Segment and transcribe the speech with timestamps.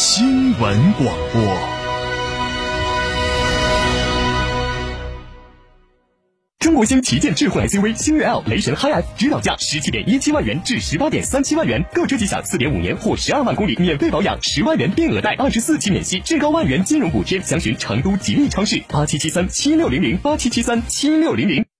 [0.00, 1.42] 新闻广播。
[6.60, 17.40] 中国星旗舰智慧 SUV 星越 L 雷神 HiF 指导价十七点一七万元至十八点三七万元，购车即享四点五年或十二万公里免费保养，十万元定额贷，二十四期免息，至高万元金融补贴。
[17.40, 21.67] 详询成都吉利超市八七七三七六零零八七七三七六零零。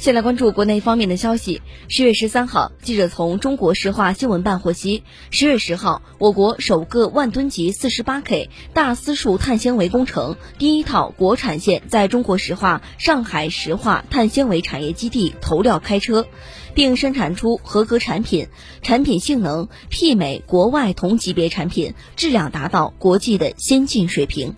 [0.00, 1.60] 先来关注国内方面的消息。
[1.88, 16.26] 十月十三号，记者从中国石化新闻办获悉，十月十号，我国首个万吨级四十八 K 大丝数碳纤维工程第一套国产线在中国石化上海石化碳纤维产业基地投料开车，
[16.72, 18.48] 并生产出合格产品，
[18.80, 24.54] 产品性能媲美国外同级别产品，质量达到国际的先进水平。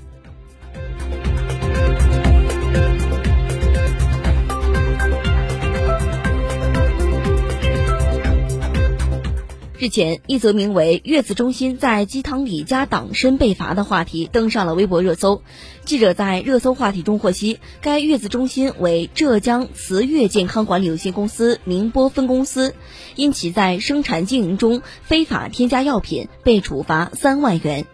[9.82, 15.42] 日前，一则名为“月子中心在鸡汤里加党参被罚”的话题登上了微博热搜。
[15.84, 22.76] 记者在热搜话题中获悉，该月子中心为浙江慈悦健康管理有限公司宁波分公司，
[23.16, 27.84] 因其在生产经营中非法添加药品，被处罚三万元。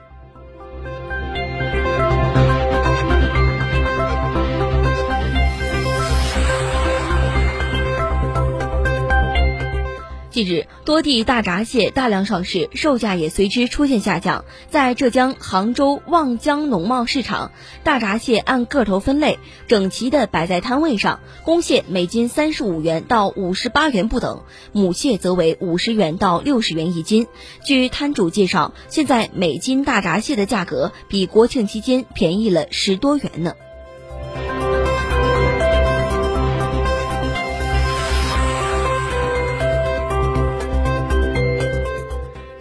[10.39, 14.45] 近日，多地大闸蟹大量上市，售价也随之出现下降。
[14.71, 17.51] 在浙江杭州望江农贸市场，
[17.83, 21.19] 大闸蟹按个头分类，整齐地摆在摊位上。
[21.43, 27.27] 公蟹每斤三十五元到五十八元不等，母蟹则为五十元到六十元一斤。
[27.65, 33.55] 据摊主介绍，现在每斤大闸蟹的价格比国庆期间便宜了十多元呢。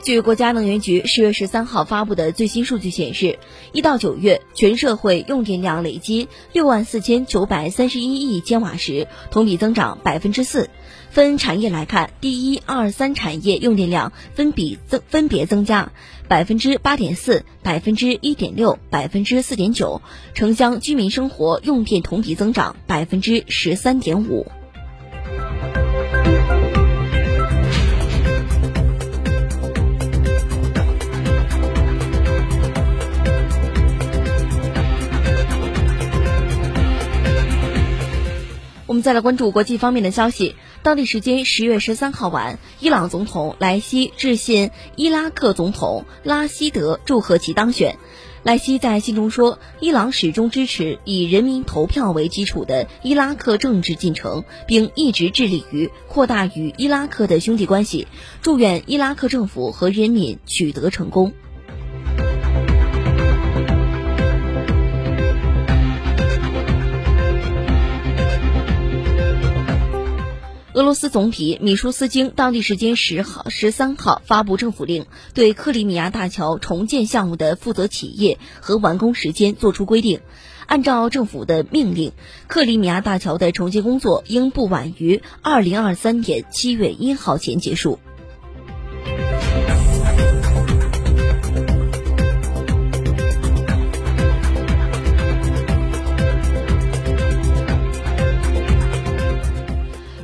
[0.08, 3.40] 据国家能源局十月十三号发布的最新数据显示，
[3.74, 10.70] 一到九月全社会用电量累计六万四千九百三十一亿千瓦时，同比增长百分之四。
[11.10, 15.92] 分产业来看，第一、二、三产业用电量分比增分别增加
[16.30, 20.02] 百分之八点四、百分之一点六、百分之四点九。
[20.34, 24.48] 城乡居民生活用电同比增长百分之十三点五。
[38.88, 40.56] 我们再来关注国际方面的消息。
[40.82, 47.98] 当地时间十月十三号晚，伊朗总统莱西致信伊拉克总统拉希德，祝贺其当选。
[48.44, 58.08] 莱西在信中说，伊朗始终支持以人民投票为基础的伊拉克政治进程，并一直致力于扩大与伊拉克的兄弟关系，
[58.42, 61.34] 祝愿伊拉克政府和人民取得成功。
[70.78, 80.20] 俄罗斯总理米舒斯京当地时间十号、十三号发布政府令，对克里米亚大桥重建项目的负责企业和完工时间作出规定。
[80.68, 82.12] 按照政府的命令，
[82.46, 87.98] 克里米亚大桥的重建工作应不晚于二零二三年七月一号前结束。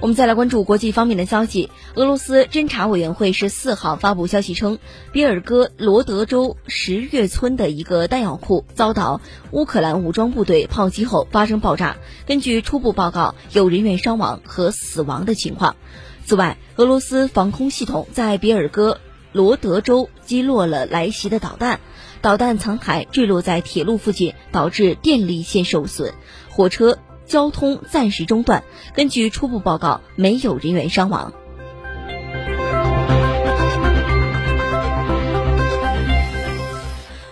[0.03, 1.69] 我们再来关注国际方面的消息。
[1.95, 4.77] 俄罗斯侦查委员会十四号发布消息称，
[5.13, 9.21] 比尔哥罗德州十月村的一个弹药库遭到
[9.51, 11.95] 乌克兰武装部队炮击后发生爆炸。
[12.27, 15.77] 根据初步报告，有人员伤亡和死亡的情况。
[16.25, 18.99] 此外，俄罗斯防空系统在比尔哥
[19.31, 21.79] 罗德州击落了来袭的导弹，
[22.21, 26.13] 导弹残骸坠落在铁路附近，导致电力线受损，
[26.49, 26.97] 火车。
[27.25, 28.63] 交通暂时中断。
[28.93, 31.33] 根据初步报告，没有人员伤亡。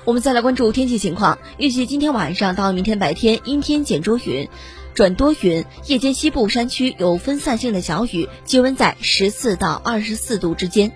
[0.04, 4.50] 我们再来关注天气情况，预计今天晚上到明天白天阴天见多云，
[4.94, 10.92] 转多云，夜间西部山区有分散性的小雨，气温在十四到二十四度之间。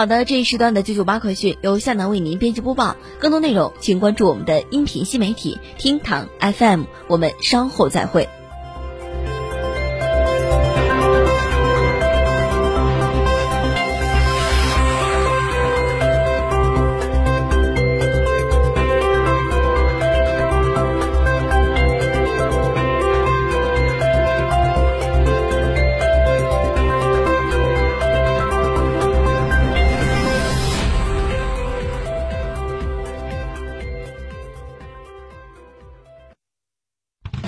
[0.00, 2.96] 好的，这一时段的九九八快讯由夏楠为您编辑播报。
[3.18, 6.84] 更多内容，请关注我们的音频新媒体厅堂 FM。
[7.06, 8.26] 我们稍后再会。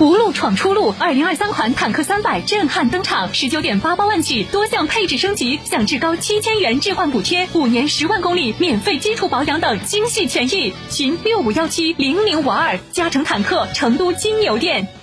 [0.03, 10.73] 不路闯出路，二零二三款坦克三百震撼登场，十九点八八万起，多项配置升级，享至高七千元置换补贴，五年十万公里免费基础保养等精细权益。
[10.89, 15.02] 寻六五幺七零零五二，加成坦克成都金牛店。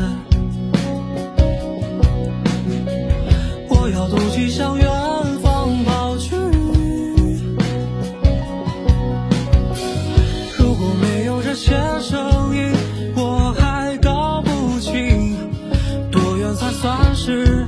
[17.23, 17.67] 是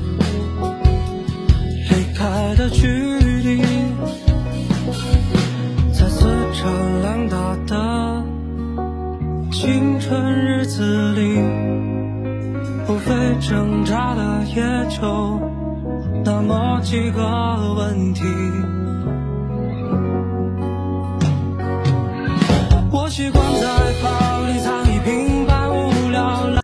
[1.91, 3.62] 离开的距离。
[5.93, 6.72] 在四场
[7.03, 8.24] 两大的
[9.51, 11.39] 青春日子里，
[12.88, 15.39] 无非挣扎的也就。
[16.25, 17.22] 那么几个
[17.77, 18.24] 问题，
[22.91, 24.32] 我习惯在。